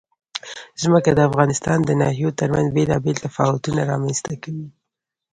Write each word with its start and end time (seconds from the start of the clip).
ځمکه 0.81 1.09
د 1.13 1.19
افغانستان 1.29 1.79
د 1.83 1.89
ناحیو 2.01 2.35
ترمنځ 2.39 2.67
بېلابېل 2.77 3.17
تفاوتونه 3.25 3.81
رامنځ 3.91 4.17
ته 4.25 4.33
کوي. 4.43 4.67